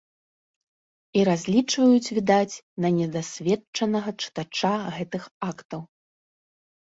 [1.19, 2.55] І разлічваюць, відаць,
[2.85, 5.81] на недасведчанага чытача гэтых актаў.